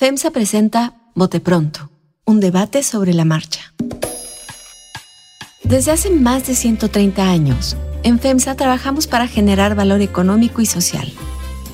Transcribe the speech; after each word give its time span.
FEMSA 0.00 0.30
presenta 0.30 0.94
Bote 1.14 1.40
Pronto, 1.40 1.90
un 2.24 2.40
debate 2.40 2.82
sobre 2.82 3.12
la 3.12 3.26
marcha. 3.26 3.74
Desde 5.62 5.90
hace 5.92 6.08
más 6.08 6.46
de 6.46 6.54
130 6.54 7.22
años, 7.22 7.76
en 8.02 8.18
FEMSA 8.18 8.54
trabajamos 8.54 9.06
para 9.06 9.26
generar 9.26 9.74
valor 9.74 10.00
económico 10.00 10.62
y 10.62 10.64
social. 10.64 11.12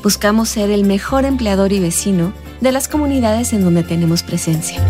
Buscamos 0.03 0.49
ser 0.49 0.73
el 0.73 0.83
mejor 0.83 1.25
empleador 1.25 1.73
y 1.73 1.79
vecino 1.79 2.33
de 2.61 2.73
las 2.73 2.89
comunidades 2.89 3.53
en 3.53 3.63
donde 3.63 3.85
tenemos 3.85 4.25
presencia. 4.25 4.85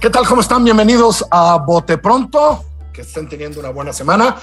¿Qué 0.00 0.08
tal? 0.08 0.24
¿Cómo 0.24 0.40
están? 0.40 0.62
Bienvenidos 0.62 1.26
a 1.32 1.56
Bote 1.56 1.98
Pronto. 1.98 2.64
Que 2.92 3.00
estén 3.00 3.28
teniendo 3.28 3.58
una 3.58 3.70
buena 3.70 3.92
semana. 3.92 4.36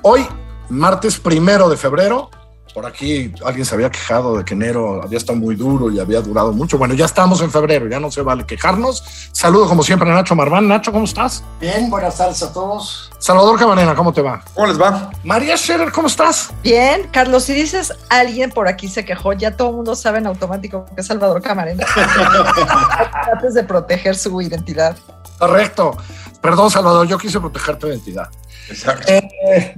Hoy, 0.00 0.26
martes 0.68 1.18
primero 1.18 1.68
de 1.68 1.76
febrero, 1.76 2.30
por 2.74 2.86
aquí 2.86 3.32
alguien 3.44 3.66
se 3.66 3.74
había 3.74 3.90
quejado 3.90 4.38
de 4.38 4.44
que 4.44 4.54
enero 4.54 5.02
había 5.02 5.18
estado 5.18 5.38
muy 5.38 5.56
duro 5.56 5.90
y 5.90 6.00
había 6.00 6.22
durado 6.22 6.52
mucho. 6.52 6.78
Bueno, 6.78 6.94
ya 6.94 7.04
estamos 7.04 7.40
en 7.42 7.50
febrero, 7.50 7.86
ya 7.86 8.00
no 8.00 8.10
se 8.10 8.22
vale 8.22 8.46
quejarnos. 8.46 9.04
Saludo 9.32 9.68
como 9.68 9.82
siempre 9.82 10.10
a 10.10 10.14
Nacho 10.14 10.34
Marván. 10.34 10.68
Nacho, 10.68 10.90
¿cómo 10.90 11.04
estás? 11.04 11.44
Bien, 11.60 11.90
buenas 11.90 12.16
tardes 12.16 12.42
a 12.42 12.52
todos. 12.52 13.10
Salvador 13.18 13.58
Camarena, 13.58 13.94
¿cómo 13.94 14.12
te 14.12 14.22
va? 14.22 14.42
¿Cómo 14.54 14.66
les 14.66 14.80
va? 14.80 15.10
María 15.22 15.56
Scherer, 15.56 15.92
¿cómo 15.92 16.08
estás? 16.08 16.50
Bien, 16.62 17.08
Carlos, 17.12 17.44
si 17.44 17.52
dices 17.52 17.92
alguien 18.08 18.50
por 18.50 18.68
aquí 18.68 18.88
se 18.88 19.04
quejó, 19.04 19.34
ya 19.34 19.54
todo 19.56 19.68
el 19.68 19.76
mundo 19.76 19.94
sabe 19.94 20.18
en 20.18 20.26
automático 20.26 20.86
que 20.94 21.02
es 21.02 21.06
Salvador 21.06 21.42
Camarena. 21.42 21.84
Trates 23.24 23.54
de 23.54 23.64
proteger 23.64 24.16
su 24.16 24.40
identidad. 24.40 24.96
Correcto. 25.38 25.96
Perdón, 26.42 26.70
Salvador, 26.70 27.06
yo 27.06 27.16
quise 27.18 27.40
proteger 27.40 27.78
tu 27.78 27.86
identidad. 27.86 28.28
Exacto. 28.68 29.12
Eh, 29.12 29.76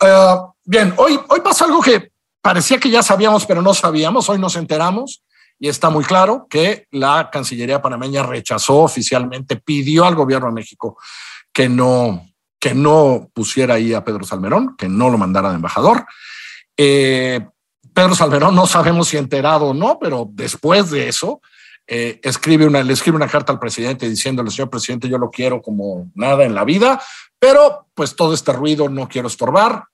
uh, 0.00 0.52
bien, 0.64 0.94
hoy, 0.96 1.18
hoy 1.28 1.40
pasa 1.40 1.64
algo 1.64 1.80
que 1.80 2.12
parecía 2.40 2.78
que 2.78 2.88
ya 2.88 3.02
sabíamos, 3.02 3.44
pero 3.44 3.60
no 3.60 3.74
sabíamos. 3.74 4.28
Hoy 4.28 4.38
nos 4.38 4.54
enteramos 4.56 5.22
y 5.58 5.68
está 5.68 5.90
muy 5.90 6.04
claro 6.04 6.46
que 6.48 6.86
la 6.92 7.28
Cancillería 7.30 7.82
panameña 7.82 8.22
rechazó 8.22 8.76
oficialmente, 8.78 9.56
pidió 9.56 10.06
al 10.06 10.14
gobierno 10.14 10.46
de 10.46 10.54
México 10.54 10.96
que 11.52 11.68
no, 11.68 12.24
que 12.60 12.74
no 12.74 13.28
pusiera 13.34 13.74
ahí 13.74 13.92
a 13.92 14.04
Pedro 14.04 14.24
Salmerón, 14.24 14.76
que 14.76 14.88
no 14.88 15.10
lo 15.10 15.18
mandara 15.18 15.48
de 15.48 15.56
embajador. 15.56 16.06
Eh, 16.76 17.44
Pedro 17.92 18.14
Salmerón 18.14 18.54
no 18.54 18.68
sabemos 18.68 19.08
si 19.08 19.16
enterado 19.16 19.66
o 19.66 19.74
no, 19.74 19.98
pero 19.98 20.28
después 20.30 20.90
de 20.90 21.08
eso, 21.08 21.40
eh, 21.90 22.20
escribe 22.22 22.66
una, 22.66 22.82
le 22.82 22.92
escribe 22.92 23.16
una 23.16 23.28
carta 23.28 23.50
al 23.50 23.58
presidente 23.58 24.08
diciéndole, 24.08 24.50
señor 24.50 24.68
presidente, 24.68 25.08
yo 25.08 25.16
lo 25.16 25.30
quiero 25.30 25.62
como 25.62 26.10
nada 26.14 26.44
en 26.44 26.54
la 26.54 26.64
vida, 26.64 27.02
pero 27.38 27.88
pues 27.94 28.14
todo 28.14 28.34
este 28.34 28.52
ruido 28.52 28.90
no 28.90 29.08
quiero 29.08 29.26
estorbar. 29.26 29.84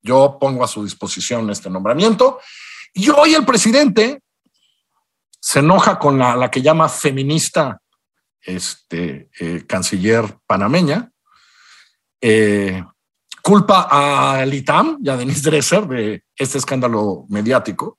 Yo 0.00 0.38
pongo 0.40 0.62
a 0.62 0.68
su 0.68 0.84
disposición 0.84 1.50
este 1.50 1.68
nombramiento. 1.68 2.38
Y 2.94 3.08
hoy 3.10 3.34
el 3.34 3.44
presidente 3.44 4.20
se 5.40 5.58
enoja 5.58 5.98
con 5.98 6.18
la, 6.18 6.48
que 6.52 6.62
llama 6.62 6.88
feminista 6.88 7.80
este, 8.40 9.28
eh, 9.40 9.64
canciller 9.66 10.38
panameña, 10.46 11.10
eh, 12.20 12.84
culpa 13.42 13.88
al 14.40 14.54
ITAM 14.54 14.98
y 15.02 15.08
a 15.08 15.16
Denise 15.16 15.50
Dresser 15.50 15.86
de 15.88 16.24
este 16.36 16.58
escándalo 16.58 17.26
mediático, 17.28 17.98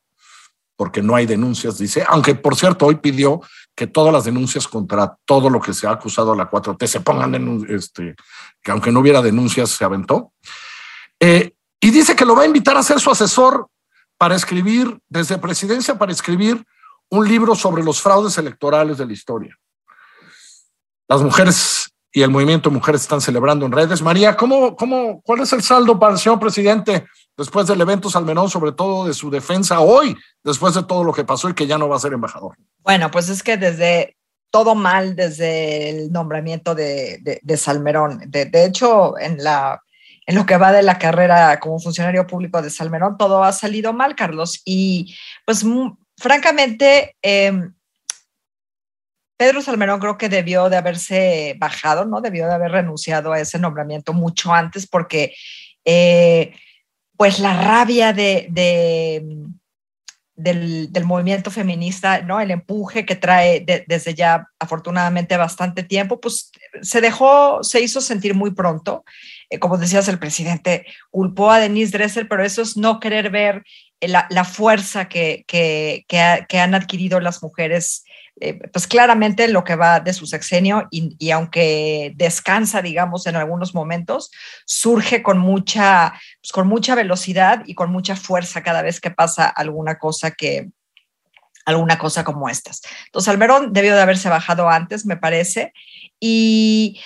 porque 0.83 1.01
no 1.01 1.15
hay 1.15 1.25
denuncias, 1.25 1.77
dice, 1.77 2.03
aunque 2.09 2.35
por 2.35 2.57
cierto 2.57 2.85
hoy 2.85 2.95
pidió 2.95 3.39
que 3.73 3.87
todas 3.87 4.11
las 4.11 4.25
denuncias 4.25 4.67
contra 4.67 5.17
todo 5.23 5.49
lo 5.49 5.61
que 5.61 5.73
se 5.73 5.87
ha 5.87 5.91
acusado 5.91 6.33
a 6.33 6.35
la 6.35 6.51
4T 6.51 6.87
se 6.87 6.99
pongan 6.99 7.35
en, 7.35 7.65
este, 7.69 8.13
que 8.61 8.71
aunque 8.71 8.91
no 8.91 8.99
hubiera 8.99 9.21
denuncias 9.21 9.69
se 9.69 9.85
aventó. 9.85 10.33
Eh, 11.21 11.53
y 11.79 11.89
dice 11.89 12.17
que 12.17 12.25
lo 12.25 12.35
va 12.35 12.43
a 12.43 12.47
invitar 12.47 12.75
a 12.75 12.83
ser 12.83 12.99
su 12.99 13.09
asesor 13.09 13.69
para 14.17 14.35
escribir, 14.35 14.99
desde 15.07 15.37
presidencia, 15.37 15.97
para 15.97 16.11
escribir 16.11 16.61
un 17.09 17.29
libro 17.29 17.55
sobre 17.55 17.81
los 17.81 18.01
fraudes 18.01 18.37
electorales 18.37 18.97
de 18.97 19.05
la 19.05 19.13
historia. 19.13 19.57
Las 21.07 21.21
mujeres 21.21 21.92
y 22.13 22.21
el 22.21 22.29
movimiento 22.29 22.69
mujeres 22.69 23.01
están 23.01 23.19
celebrando 23.19 23.65
en 23.65 23.71
redes. 23.71 24.01
María, 24.01 24.37
¿cómo, 24.37 24.75
cómo, 24.75 25.21
¿cuál 25.23 25.41
es 25.41 25.51
el 25.51 25.63
saldo 25.63 25.99
para 25.99 26.13
el 26.13 26.19
señor 26.19 26.39
presidente 26.39 27.05
después 27.35 27.67
del 27.67 27.81
evento 27.81 28.09
Salmerón, 28.09 28.49
sobre 28.49 28.71
todo 28.71 29.07
de 29.07 29.13
su 29.15 29.31
defensa 29.31 29.79
hoy, 29.79 30.15
después 30.43 30.75
de 30.75 30.83
todo 30.83 31.03
lo 31.03 31.11
que 31.11 31.23
pasó 31.23 31.49
y 31.49 31.55
que 31.55 31.65
ya 31.65 31.79
no 31.79 31.89
va 31.89 31.95
a 31.95 31.99
ser 31.99 32.13
embajador? 32.13 32.55
Bueno, 32.83 33.09
pues 33.09 33.29
es 33.29 33.41
que 33.41 33.57
desde 33.57 34.15
todo 34.53 34.75
mal 34.75 35.15
desde 35.15 35.89
el 35.89 36.11
nombramiento 36.11 36.75
de, 36.75 37.39
de, 37.41 37.57
Salmerón. 37.57 38.21
De, 38.27 38.45
de, 38.45 38.65
hecho, 38.65 39.17
en, 39.17 39.43
la, 39.43 39.81
en 40.27 40.35
lo 40.35 40.45
que 40.45 40.57
va 40.57 40.71
de 40.71 40.83
la 40.83 40.99
carrera 40.99 41.59
como 41.59 41.79
funcionario 41.79 42.27
público 42.27 42.61
de 42.61 42.69
Salmerón, 42.69 43.17
todo 43.17 43.43
ha 43.43 43.51
salido 43.51 43.93
mal, 43.93 44.15
Carlos. 44.15 44.61
Y 44.63 45.15
pues 45.43 45.65
francamente, 46.17 47.15
eh, 47.23 47.51
Pedro 49.43 49.61
Salmerón 49.61 49.99
creo 49.99 50.17
que 50.17 50.29
debió 50.29 50.69
de 50.69 50.77
haberse 50.77 51.57
bajado, 51.59 52.05
¿no? 52.05 52.21
Debió 52.21 52.47
de 52.47 52.53
haber 52.53 52.71
renunciado 52.71 53.33
a 53.33 53.41
ese 53.41 53.59
nombramiento 53.59 54.13
mucho 54.13 54.53
antes 54.53 54.87
porque, 54.87 55.35
eh, 55.83 56.53
pues, 57.17 57.39
la 57.39 57.61
rabia 57.61 58.13
de, 58.13 58.47
de 58.51 59.21
del, 60.37 61.03
movimiento 61.03 61.51
feminista, 61.51 62.21
¿no? 62.21 62.39
El 62.39 62.51
empuje 62.51 63.05
que 63.05 63.17
trae 63.17 63.59
de, 63.59 63.83
desde 63.85 64.13
ya 64.13 64.47
afortunadamente 64.59 65.35
bastante 65.35 65.83
tiempo, 65.83 66.21
pues 66.21 66.49
se 66.81 67.01
dejó, 67.01 67.65
se 67.65 67.81
hizo 67.81 67.99
sentir 67.99 68.35
muy 68.35 68.51
pronto. 68.51 69.03
Eh, 69.49 69.59
como 69.59 69.77
decías, 69.77 70.07
el 70.07 70.19
presidente 70.19 70.85
culpó 71.11 71.51
a 71.51 71.59
Denise 71.59 71.91
Dresser, 71.91 72.29
pero 72.29 72.45
eso 72.45 72.61
es 72.61 72.77
no 72.77 73.01
querer 73.01 73.29
ver 73.29 73.65
la, 73.99 74.45
fuerza 74.45 75.09
que, 75.09 75.43
que, 75.47 76.59
han 76.59 76.75
adquirido 76.75 77.19
las 77.19 77.43
mujeres 77.43 78.05
eh, 78.41 78.59
pues 78.71 78.87
claramente 78.87 79.47
lo 79.47 79.63
que 79.63 79.75
va 79.75 79.99
de 79.99 80.11
su 80.11 80.25
sexenio 80.25 80.87
y, 80.89 81.29
aunque 81.31 82.13
descansa, 82.15 82.81
digamos, 82.81 83.27
en 83.27 83.35
algunos 83.35 83.75
momentos, 83.75 84.31
surge 84.65 85.21
con 85.21 85.37
mucha, 85.37 86.13
pues 86.41 86.51
con 86.51 86.67
mucha 86.67 86.95
velocidad 86.95 87.63
y 87.67 87.75
con 87.75 87.91
mucha 87.91 88.15
fuerza 88.15 88.63
cada 88.63 88.81
vez 88.81 88.99
que 88.99 89.11
pasa 89.11 89.47
alguna 89.47 89.99
cosa 89.99 90.31
que, 90.31 90.69
alguna 91.65 91.99
cosa 91.99 92.23
como 92.23 92.49
estas. 92.49 92.81
Entonces, 93.05 93.29
Almerón 93.29 93.71
debió 93.71 93.95
de 93.95 94.01
haberse 94.01 94.29
bajado 94.29 94.67
antes, 94.67 95.05
me 95.05 95.15
parece. 95.15 95.71
Y, 96.19 96.99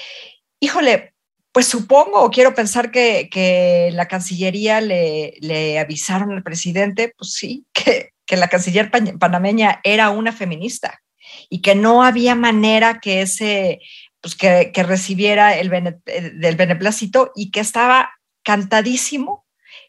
híjole, 0.61 1.13
pues 1.51 1.67
supongo 1.67 2.21
o 2.21 2.31
quiero 2.31 2.55
pensar 2.55 2.89
que, 2.89 3.29
que 3.29 3.89
la 3.93 4.07
Cancillería 4.07 4.79
le, 4.79 5.33
le, 5.41 5.77
avisaron 5.77 6.31
al 6.31 6.43
presidente, 6.43 7.13
pues 7.17 7.33
sí, 7.33 7.65
que, 7.73 8.13
que 8.25 8.37
la 8.37 8.47
canciller 8.47 8.91
panameña 9.19 9.81
era 9.83 10.09
una 10.09 10.31
feminista 10.31 11.01
y 11.49 11.61
que 11.61 11.75
no 11.75 12.03
había 12.03 12.35
manera 12.35 12.99
que 12.99 13.21
ese, 13.21 13.79
pues 14.21 14.35
que, 14.35 14.71
que 14.73 14.83
recibiera 14.83 15.55
el 15.55 15.69
bene, 15.69 15.99
del 16.05 16.55
beneplácito 16.55 17.31
y 17.35 17.51
que 17.51 17.59
estaba 17.59 18.11
cantadísimo 18.43 19.45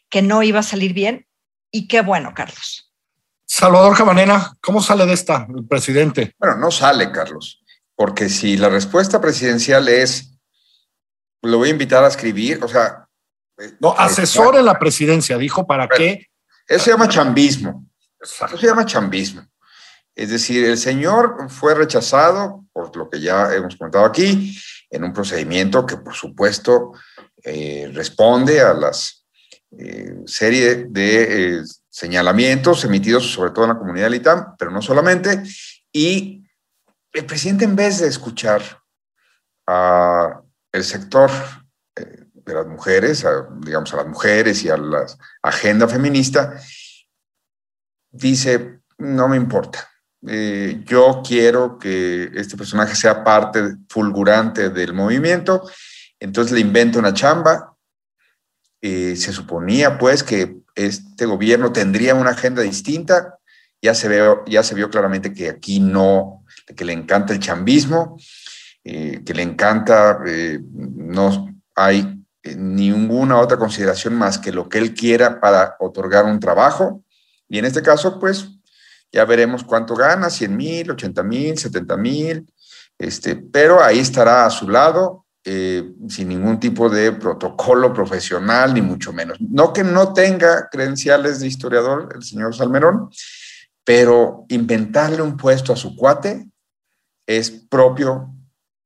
que 0.09 0.21
no 0.21 0.43
iba 0.43 0.59
a 0.59 0.63
salir 0.63 0.93
bien. 0.93 1.27
Y 1.71 1.87
qué 1.87 2.01
bueno, 2.01 2.33
Carlos. 2.33 2.91
Salvador 3.45 3.97
Cabanena, 3.97 4.55
¿cómo 4.61 4.81
sale 4.81 5.05
de 5.05 5.13
esta 5.13 5.47
el 5.55 5.65
presidente? 5.65 6.35
Bueno, 6.37 6.57
no 6.57 6.71
sale, 6.71 7.11
Carlos, 7.11 7.63
porque 7.95 8.29
si 8.29 8.57
la 8.57 8.69
respuesta 8.69 9.19
presidencial 9.19 9.87
es, 9.87 10.39
lo 11.41 11.57
voy 11.57 11.69
a 11.69 11.71
invitar 11.71 12.03
a 12.03 12.07
escribir, 12.07 12.63
o 12.63 12.67
sea... 12.67 13.07
No, 13.79 13.93
asesor 13.97 14.55
en 14.55 14.65
la 14.65 14.79
presidencia, 14.79 15.37
dijo, 15.37 15.67
¿para 15.67 15.87
Pero, 15.87 15.97
qué? 15.97 16.27
Eso 16.67 16.85
se 16.85 16.91
llama 16.91 17.09
chambismo. 17.09 17.85
Eso 18.21 18.57
se 18.57 18.67
llama 18.67 18.85
chambismo. 18.85 19.41
Es 20.15 20.29
decir, 20.29 20.65
el 20.65 20.77
señor 20.77 21.49
fue 21.49 21.75
rechazado, 21.75 22.65
por 22.73 22.95
lo 22.95 23.09
que 23.09 23.21
ya 23.21 23.53
hemos 23.53 23.75
comentado 23.75 24.05
aquí, 24.05 24.57
en 24.89 25.03
un 25.03 25.13
procedimiento 25.13 25.85
que, 25.85 25.97
por 25.97 26.13
supuesto, 26.13 26.93
eh, 27.43 27.89
responde 27.93 28.61
a 28.61 28.73
las 28.73 29.19
eh, 29.77 30.23
serie 30.25 30.87
de 30.89 31.59
eh, 31.59 31.63
señalamientos 31.89 32.83
emitidos 32.85 33.31
sobre 33.31 33.51
todo 33.51 33.65
en 33.65 33.69
la 33.69 33.77
comunidad 33.77 34.05
del 34.05 34.15
ITAM, 34.15 34.55
pero 34.57 34.71
no 34.71 34.81
solamente. 34.81 35.43
Y 35.91 36.43
el 37.13 37.25
presidente, 37.25 37.65
en 37.65 37.75
vez 37.75 37.99
de 37.99 38.07
escuchar 38.07 38.63
a 39.67 40.41
el 40.71 40.83
sector 40.83 41.29
eh, 41.95 42.25
de 42.33 42.53
las 42.53 42.65
mujeres, 42.65 43.23
digamos 43.59 43.93
a 43.93 43.97
las 43.97 44.07
mujeres 44.07 44.63
y 44.63 44.69
a 44.69 44.77
la 44.77 45.05
agenda 45.43 45.87
feminista, 45.87 46.59
dice, 48.09 48.79
no 48.97 49.27
me 49.27 49.37
importa, 49.37 49.87
eh, 50.27 50.83
yo 50.85 51.21
quiero 51.25 51.79
que 51.79 52.29
este 52.35 52.57
personaje 52.57 52.95
sea 52.95 53.23
parte 53.23 53.75
fulgurante 53.87 54.69
del 54.69 54.93
movimiento, 54.93 55.69
entonces 56.19 56.53
le 56.53 56.59
invento 56.59 56.99
una 56.99 57.13
chamba. 57.13 57.75
Eh, 58.81 59.15
se 59.15 59.33
suponía 59.33 59.97
pues 59.97 60.23
que 60.23 60.57
este 60.75 61.25
gobierno 61.25 61.71
tendría 61.71 62.15
una 62.15 62.31
agenda 62.31 62.61
distinta, 62.61 63.37
ya 63.81 63.93
se, 63.93 64.07
veo, 64.07 64.43
ya 64.45 64.63
se 64.63 64.75
vio 64.75 64.89
claramente 64.89 65.33
que 65.33 65.49
aquí 65.49 65.79
no, 65.79 66.45
que 66.75 66.85
le 66.85 66.93
encanta 66.93 67.33
el 67.33 67.39
chambismo, 67.39 68.17
eh, 68.83 69.21
que 69.25 69.33
le 69.33 69.43
encanta, 69.43 70.19
no 70.61 71.53
hay 71.75 72.23
ninguna 72.43 73.37
otra 73.37 73.57
consideración 73.57 74.15
más 74.15 74.37
que 74.37 74.51
lo 74.51 74.67
que 74.69 74.77
él 74.77 74.93
quiera 74.93 75.39
para 75.39 75.75
otorgar 75.79 76.25
un 76.25 76.39
trabajo. 76.39 77.03
Y 77.47 77.57
en 77.57 77.65
este 77.65 77.81
caso, 77.81 78.19
pues 78.19 78.58
ya 79.11 79.25
veremos 79.25 79.63
cuánto 79.63 79.95
gana, 79.95 80.29
100 80.29 80.55
mil, 80.55 80.91
80 80.91 81.23
mil, 81.23 81.57
70 81.57 81.97
mil, 81.97 82.53
este, 82.97 83.35
pero 83.35 83.81
ahí 83.81 83.99
estará 83.99 84.45
a 84.45 84.49
su 84.49 84.69
lado 84.69 85.25
eh, 85.43 85.93
sin 86.09 86.27
ningún 86.29 86.59
tipo 86.59 86.89
de 86.89 87.13
protocolo 87.13 87.93
profesional, 87.93 88.73
ni 88.73 88.81
mucho 88.81 89.13
menos. 89.13 89.39
No 89.39 89.73
que 89.73 89.83
no 89.83 90.13
tenga 90.13 90.69
credenciales 90.69 91.39
de 91.39 91.47
historiador 91.47 92.09
el 92.13 92.23
señor 92.23 92.55
Salmerón, 92.55 93.09
pero 93.83 94.45
inventarle 94.49 95.21
un 95.21 95.37
puesto 95.37 95.73
a 95.73 95.77
su 95.77 95.95
cuate 95.95 96.47
es 97.25 97.49
propio 97.49 98.33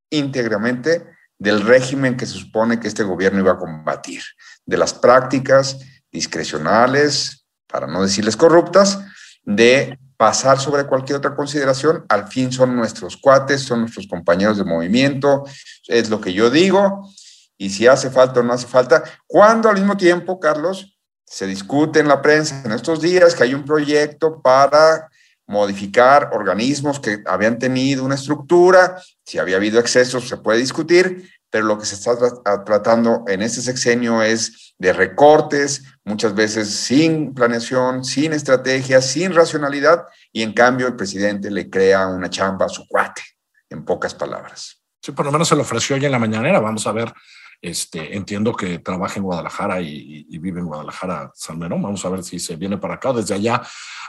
íntegramente 0.10 1.08
del 1.40 1.62
régimen 1.62 2.16
que 2.16 2.26
se 2.26 2.38
supone 2.38 2.80
que 2.80 2.88
este 2.88 3.04
gobierno 3.04 3.40
iba 3.40 3.54
a 3.54 3.58
combatir, 3.58 4.22
de 4.66 4.78
las 4.78 4.94
prácticas 4.94 5.80
discrecionales, 6.12 7.46
para 7.68 7.88
no 7.88 8.04
decirles 8.04 8.38
corruptas, 8.38 9.00
de 9.44 9.98
pasar 10.18 10.60
sobre 10.60 10.86
cualquier 10.86 11.18
otra 11.18 11.36
consideración, 11.36 12.06
al 12.10 12.27
fin 12.27 12.51
son 12.51 12.75
nuestros 12.75 13.18
cuates, 13.18 13.62
son 13.62 13.81
nuestros 13.81 14.07
compañeros 14.07 14.57
de 14.57 14.63
movimiento, 14.63 15.44
es 15.88 16.10
lo 16.10 16.21
que 16.21 16.33
yo 16.33 16.50
digo, 16.50 17.10
y 17.57 17.69
si 17.69 17.88
hace 17.88 18.10
falta 18.10 18.39
o 18.39 18.44
no 18.44 18.54
hace 18.54 18.68
falta, 18.68 19.04
cuando 19.27 19.69
al 19.69 19.75
mismo 19.75 19.98
tiempo, 19.98 20.39
Carlos, 20.39 20.98
se 21.25 21.48
discute 21.48 22.00
en 22.00 22.07
la 22.07 22.21
prensa 22.21 22.62
en 22.65 22.71
estos 22.71 23.01
días 23.01 23.33
que 23.33 23.44
hay 23.44 23.54
un 23.54 23.65
proyecto 23.65 24.42
para 24.42 25.10
modificar 25.48 26.30
organismos 26.33 27.00
que 27.00 27.24
habían 27.25 27.59
tenido 27.59 28.04
una 28.04 28.16
estructura, 28.16 29.01
si 29.25 29.39
había 29.39 29.57
habido 29.57 29.80
excesos 29.80 30.27
se 30.27 30.38
puede 30.38 30.59
discutir, 30.59 31.30
pero 31.50 31.66
lo 31.66 31.77
que 31.77 31.86
se 31.86 31.95
está 31.95 32.16
tratando 32.63 33.24
en 33.27 33.42
este 33.42 33.62
sexenio 33.62 34.24
es 34.24 34.74
de 34.80 34.94
recortes, 34.94 35.83
muchas 36.06 36.36
veces 36.36 36.70
sin 36.70 37.34
planeación, 37.34 38.04
sin 38.04 38.34
estrategia, 38.34 39.02
sin 39.02 39.34
racionalidad, 39.34 40.06
y 40.32 40.42
en 40.42 40.54
cambio 40.54 40.88
el 40.88 40.96
presidente 40.96 41.50
le 41.50 41.70
crea 41.70 42.08
una 42.08 42.30
chamba 42.30 42.66
a 42.66 42.70
su 42.70 42.88
cuate, 42.88 43.22
en 43.70 43.86
pocas 43.86 44.14
palabras. 44.14 44.82
Sí, 45.02 45.12
por 45.12 45.26
lo 45.26 45.32
menos 45.32 45.48
se 45.48 45.56
lo 45.56 45.62
ofreció 45.62 45.96
hoy 45.96 46.06
en 46.06 46.12
la 46.12 46.20
mañanera, 46.20 46.60
vamos 46.60 46.86
a 46.88 46.92
ver. 46.92 47.14
Este, 47.62 48.16
entiendo 48.16 48.54
que 48.54 48.80
trabaja 48.80 49.16
en 49.16 49.24
Guadalajara 49.24 49.80
y, 49.80 50.38
vive 50.38 50.60
en 50.60 50.66
Guadalajara, 50.66 51.32
Salmerón. 51.34 51.82
Vamos 51.82 52.04
a 52.04 52.10
ver 52.10 52.22
si 52.22 52.38
se 52.38 52.58
viene 52.58 52.78
para 52.78 52.96
acá. 52.96 53.14
Desde 53.14 53.36
allá 53.36 53.62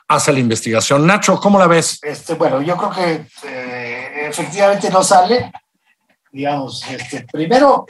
hace 0.09 0.33
la 0.33 0.41
investigación. 0.41 1.07
Nacho, 1.07 1.39
¿cómo 1.39 1.57
la 1.57 1.69
ves? 1.69 2.01
Este, 2.03 2.35
bueno, 2.35 2.61
yo 2.63 2.77
creo 2.77 2.91
que 2.91 3.29
eh, 3.49 4.27
efectivamente 4.29 4.91
no 4.91 5.05
sale 5.05 5.53
digamos, 6.35 6.85
este, 6.91 7.25
primero, 7.33 7.87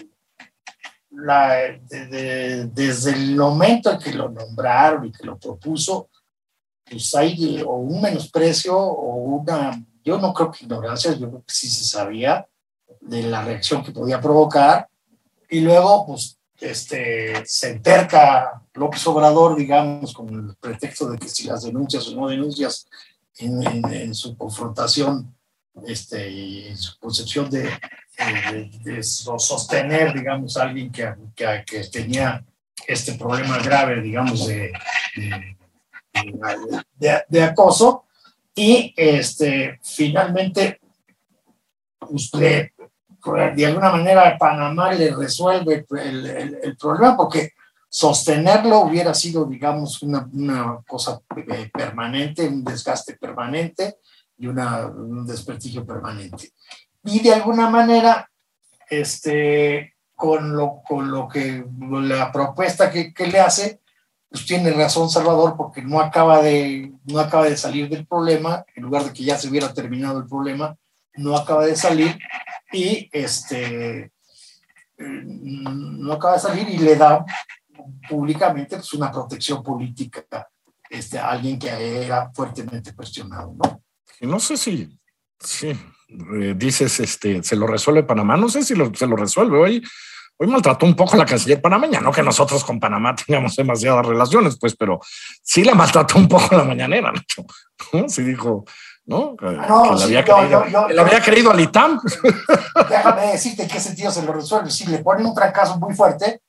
la, 1.17 1.79
desde 1.89 3.11
el 3.13 3.37
momento 3.37 3.91
en 3.91 3.99
que 3.99 4.13
lo 4.13 4.29
nombraron 4.29 5.07
y 5.07 5.13
que 5.13 5.25
lo 5.25 5.39
propuso, 5.39 6.09
pues 6.89 7.15
hay 7.15 7.63
o 7.63 7.77
un 7.77 8.03
menosprecio 8.03 8.77
o 8.77 9.17
una, 9.17 9.83
yo 10.05 10.19
no 10.19 10.33
creo 10.35 10.51
que 10.51 10.65
ignorancia, 10.65 11.13
yo 11.13 11.29
creo 11.29 11.45
que 11.45 11.55
sí 11.55 11.69
se 11.69 11.85
sabía 11.85 12.47
de 13.01 13.23
la 13.23 13.45
reacción 13.45 13.83
que 13.83 13.93
podía 13.93 14.21
provocar, 14.21 14.89
y 15.49 15.61
luego, 15.61 16.07
pues, 16.07 16.39
este, 16.61 17.45
se 17.47 17.71
enterca 17.71 18.63
López 18.75 19.07
Obrador, 19.07 19.57
digamos, 19.57 20.13
con 20.13 20.29
el 20.29 20.57
pretexto 20.57 21.11
de 21.11 21.19
que 21.19 21.29
si 21.29 21.47
las 21.47 21.63
denuncias 21.63 22.09
o 22.09 22.17
no 22.17 22.29
denuncias 22.29 22.87
en, 23.39 23.63
en 23.93 24.15
su 24.15 24.37
confrontación 24.37 25.35
este, 25.87 26.31
y 26.31 26.69
en 26.69 26.77
su 26.77 26.99
concepción 26.99 27.51
de, 27.51 27.71
de, 28.17 29.03
sostener, 29.03 30.15
digamos, 30.15 30.57
a 30.57 30.63
alguien 30.63 30.91
que, 30.91 31.13
que, 31.35 31.65
que, 31.67 31.85
tenía 31.85 32.45
este 32.87 33.15
problema 33.15 33.59
grave, 33.59 34.01
digamos, 34.01 34.47
de, 34.47 34.73
de, 37.29 37.43
acoso. 37.43 38.05
Y 38.55 38.95
este, 38.97 39.81
finalmente, 39.83 40.81
usted, 42.09 42.71
de 43.57 43.67
alguna 43.67 43.91
manera, 43.91 44.39
Panamá 44.39 44.93
le 44.93 45.15
resuelve 45.15 45.85
el, 45.91 46.27
el, 46.63 46.77
problema 46.77 47.17
porque 47.17 47.53
sostenerlo 47.89 48.81
hubiera 48.81 49.13
sido, 49.13 49.45
digamos, 49.45 50.03
una, 50.03 50.29
una 50.33 50.79
cosa 50.87 51.21
eh, 51.37 51.71
permanente, 51.73 52.47
un 52.47 52.63
desgaste 52.63 53.15
permanente 53.17 53.97
y 54.39 54.47
una, 54.47 54.87
un 54.87 55.27
desprestigio 55.27 55.85
permanente 55.85 56.53
y 57.05 57.21
de 57.21 57.35
alguna 57.35 57.69
manera, 57.69 58.31
este, 58.89 59.95
con 60.15 60.57
lo, 60.57 60.83
con 60.87 61.11
lo 61.11 61.29
que 61.29 61.65
la 61.79 62.33
propuesta 62.33 62.91
que, 62.91 63.13
que, 63.13 63.27
le 63.27 63.41
hace, 63.41 63.81
pues 64.31 64.47
tiene 64.47 64.71
razón 64.73 65.11
Salvador, 65.11 65.55
porque 65.57 65.83
no 65.83 66.01
acaba, 66.01 66.43
de, 66.43 66.93
no 67.05 67.21
acaba 67.21 67.45
de 67.45 67.57
salir 67.57 67.89
del 67.89 68.07
problema, 68.07 68.65
en 68.75 68.85
lugar 68.85 69.05
de 69.05 69.13
que 69.13 69.25
ya 69.25 69.37
se 69.37 69.49
hubiera 69.49 69.73
terminado 69.73 70.19
el 70.19 70.27
problema, 70.27 70.77
no 71.17 71.37
acaba 71.37 71.67
de 71.67 71.77
salir 71.77 72.19
y 72.73 73.09
este, 73.13 74.11
no 74.99 76.13
acaba 76.13 76.35
de 76.35 76.41
salir 76.41 76.69
y 76.69 76.79
le 76.79 76.97
da 76.97 77.25
públicamente 78.09 78.77
pues, 78.77 78.93
una 78.95 79.11
protección 79.11 79.63
política 79.63 80.49
este, 80.89 81.19
a 81.19 81.31
alguien 81.31 81.59
que 81.59 82.05
era 82.05 82.31
fuertemente 82.33 82.95
cuestionado. 82.95 83.55
¿no? 83.55 83.83
no 84.21 84.41
sé 84.41 84.57
si, 84.57 84.99
sí, 85.45 85.69
eh, 86.09 86.55
dices, 86.57 87.01
este, 87.01 87.43
se 87.43 87.57
lo 87.57 87.67
resuelve 87.67 88.03
Panamá. 88.03 88.37
No 88.37 88.49
sé 88.49 88.63
si 88.63 88.75
se 88.95 89.07
lo 89.07 89.17
resuelve 89.17 89.59
hoy. 89.59 89.83
Hoy 90.37 90.49
maltrató 90.49 90.85
un 90.85 90.97
poco 90.97 91.17
la 91.17 91.25
canciller 91.25 91.63
panameña, 91.63 92.01
no 92.01 92.11
que 92.11 92.23
nosotros 92.23 92.65
con 92.65 92.81
Panamá 92.81 93.15
tengamos 93.27 93.55
demasiadas 93.55 94.05
relaciones, 94.05 94.59
pues, 94.59 94.75
pero 94.75 95.01
sí 95.43 95.63
la 95.63 95.75
maltrató 95.75 96.19
un 96.19 96.29
poco 96.29 96.57
la 96.57 96.65
mañanera, 96.65 97.13
¿no? 97.93 98.09
Sí 98.09 98.23
dijo, 98.23 98.65
¿no? 99.07 99.37
Que, 99.37 99.47
no, 99.47 99.93
había, 99.93 100.25
había 100.25 101.21
querido 101.21 101.53
al 101.53 101.61
ITAM. 101.61 102.01
Déjame 102.91 103.27
decirte 103.29 103.63
en 103.63 103.69
qué 103.69 103.79
sentido 103.79 104.11
se 104.11 104.25
lo 104.25 104.33
resuelve. 104.33 104.71
Sí, 104.71 104.87
le 104.87 104.99
ponen 104.99 105.27
un 105.27 105.35
fracaso 105.37 105.79
muy 105.79 105.95
fuerte, 105.95 106.41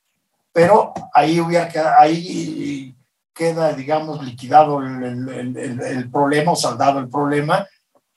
pero 0.51 0.91
ahí 1.13 1.39
hubiera 1.39 1.69
ahí 1.99 2.95
queda, 3.35 3.73
digamos, 3.73 4.23
liquidado 4.23 4.81
el, 4.81 5.29
el, 5.29 5.81
el 5.81 6.09
problema 6.09 6.53
o 6.53 6.55
saldado 6.55 6.99
el 6.99 7.09
problema 7.09 7.67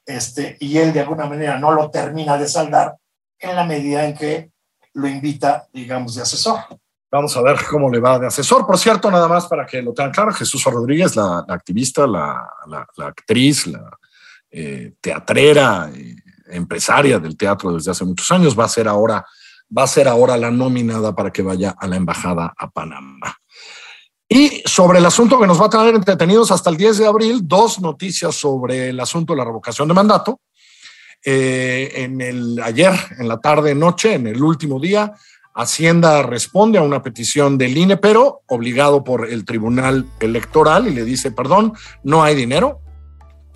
este, 0.09 0.57
y 0.59 0.79
él 0.79 0.93
de 0.93 1.01
alguna 1.01 1.27
manera 1.27 1.59
no 1.59 1.71
lo 1.71 1.91
termina 1.91 2.39
de 2.39 2.49
saldar 2.49 2.97
en 3.39 3.55
la 3.55 3.65
medida 3.65 4.07
en 4.07 4.17
que 4.17 4.51
lo 4.95 5.07
invita, 5.07 5.69
digamos, 5.73 6.15
de 6.15 6.23
asesor. 6.23 6.61
Vamos 7.11 7.37
a 7.37 7.43
ver 7.43 7.59
cómo 7.71 7.91
le 7.91 8.01
va 8.01 8.19
de 8.19 8.27
asesor. 8.27 8.67
Por 8.67 8.79
cierto, 8.79 9.11
nada 9.11 9.29
más 9.29 9.47
para 9.47 9.67
que 9.67 9.83
lo 9.83 9.93
tengan 9.93 10.13
claro, 10.13 10.33
Jesús 10.33 10.65
Rodríguez, 10.65 11.15
la, 11.15 11.45
activista, 11.47 12.07
la, 12.07 12.49
actriz, 12.97 13.67
la 13.67 13.99
eh, 14.51 14.95
teatrera, 14.99 15.91
eh, 15.95 16.17
empresaria 16.47 17.19
del 17.19 17.37
teatro 17.37 17.75
desde 17.75 17.91
hace 17.91 18.07
muchos 18.07 18.31
años, 18.31 18.59
va 18.59 18.65
a 18.65 18.69
ser 18.69 18.89
ahora 18.89 19.25
va 19.77 19.83
a 19.83 19.87
ser 19.87 20.09
ahora 20.09 20.39
la 20.39 20.51
nominada 20.51 21.15
para 21.15 21.31
que 21.31 21.43
vaya 21.43 21.75
a 21.79 21.87
la 21.87 21.97
embajada 21.97 22.55
a 22.57 22.71
Panamá. 22.71 23.37
Y 24.29 24.63
sobre 24.67 24.99
el 24.99 25.07
asunto 25.07 25.41
que 25.41 25.47
nos 25.47 25.61
va 25.61 25.67
a 25.67 25.71
tener 25.71 25.95
entretenidos 25.95 26.51
hasta 26.51 26.69
el 26.69 26.77
10 26.77 26.99
de 26.99 27.07
abril, 27.07 27.41
dos 27.45 27.81
noticias 27.81 28.35
sobre 28.35 28.91
el 28.91 29.01
asunto 29.01 29.33
de 29.33 29.39
la 29.39 29.45
revocación 29.45 29.89
de 29.89 29.95
mandato. 29.95 30.41
Eh, 31.25 31.93
en 31.97 32.21
el 32.21 32.61
ayer, 32.63 32.93
en 33.19 33.27
la 33.27 33.39
tarde, 33.41 33.75
noche, 33.75 34.15
en 34.15 34.27
el 34.27 34.43
último 34.43 34.79
día, 34.79 35.15
Hacienda 35.55 36.23
responde 36.23 36.79
a 36.79 36.83
una 36.83 37.03
petición 37.03 37.59
del 37.59 37.77
INE, 37.77 37.97
pero 37.97 38.43
obligado 38.47 39.03
por 39.03 39.29
el 39.29 39.45
Tribunal 39.45 40.07
Electoral 40.21 40.87
y 40.87 40.95
le 40.95 41.05
dice, 41.05 41.33
perdón, 41.33 41.73
no 42.05 42.23
hay 42.23 42.37
dinero, 42.37 42.81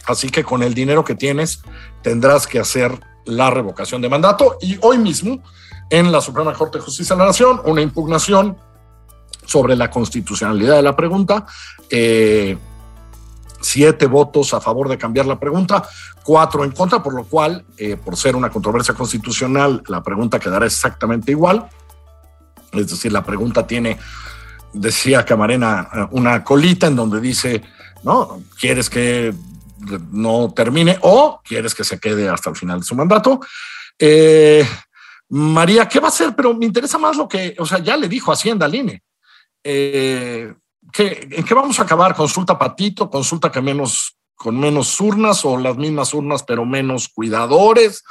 así 0.06 0.28
que 0.28 0.42
con 0.42 0.64
el 0.64 0.74
dinero 0.74 1.04
que 1.04 1.14
tienes 1.14 1.62
tendrás 2.02 2.48
que 2.48 2.58
hacer 2.58 2.98
la 3.24 3.50
revocación 3.50 4.02
de 4.02 4.08
mandato. 4.08 4.56
Y 4.60 4.78
hoy 4.80 4.98
mismo, 4.98 5.42
en 5.90 6.10
la 6.10 6.20
Suprema 6.20 6.54
Corte 6.54 6.78
de 6.78 6.84
Justicia 6.84 7.14
de 7.14 7.20
la 7.20 7.26
Nación, 7.26 7.60
una 7.66 7.82
impugnación 7.82 8.56
sobre 9.46 9.76
la 9.76 9.90
constitucionalidad 9.90 10.76
de 10.76 10.82
la 10.82 10.96
pregunta. 10.96 11.46
Eh, 11.90 12.56
siete 13.60 14.06
votos 14.06 14.54
a 14.54 14.60
favor 14.60 14.88
de 14.88 14.98
cambiar 14.98 15.26
la 15.26 15.38
pregunta, 15.38 15.86
cuatro 16.24 16.64
en 16.64 16.72
contra, 16.72 17.02
por 17.02 17.14
lo 17.14 17.24
cual, 17.24 17.64
eh, 17.76 17.96
por 17.96 18.16
ser 18.16 18.34
una 18.34 18.50
controversia 18.50 18.94
constitucional, 18.94 19.82
la 19.86 20.02
pregunta 20.02 20.40
quedará 20.40 20.66
exactamente 20.66 21.32
igual. 21.32 21.68
Es 22.72 22.88
decir, 22.88 23.12
la 23.12 23.22
pregunta 23.22 23.66
tiene, 23.66 23.98
decía 24.72 25.24
Camarena, 25.24 25.88
eh, 25.94 26.06
una 26.12 26.42
colita 26.42 26.86
en 26.86 26.96
donde 26.96 27.20
dice, 27.20 27.62
¿no? 28.02 28.42
¿Quieres 28.58 28.90
que 28.90 29.32
no 30.10 30.52
termine 30.54 30.98
o 31.02 31.40
quieres 31.44 31.74
que 31.74 31.84
se 31.84 31.98
quede 31.98 32.28
hasta 32.28 32.50
el 32.50 32.56
final 32.56 32.80
de 32.80 32.86
su 32.86 32.94
mandato? 32.94 33.40
María, 35.28 35.88
¿qué 35.88 36.00
va 36.00 36.08
a 36.08 36.10
hacer? 36.10 36.34
Pero 36.36 36.54
me 36.54 36.66
interesa 36.66 36.98
más 36.98 37.16
lo 37.16 37.28
que, 37.28 37.54
o 37.58 37.64
sea, 37.64 37.78
ya 37.78 37.96
le 37.96 38.08
dijo 38.08 38.32
Hacienda 38.32 38.66
al 38.66 38.74
INE 38.74 39.02
eh, 39.64 40.52
¿en 40.98 41.44
qué 41.44 41.54
vamos 41.54 41.78
a 41.78 41.82
acabar? 41.82 42.14
¿Consulta 42.14 42.58
patito? 42.58 43.08
¿Consulta 43.10 43.50
que 43.50 43.60
menos, 43.60 44.16
con 44.34 44.58
menos 44.58 45.00
urnas 45.00 45.44
o 45.44 45.56
las 45.56 45.76
mismas 45.76 46.12
urnas 46.14 46.42
pero 46.42 46.64
menos 46.64 47.08
cuidadores? 47.08 48.02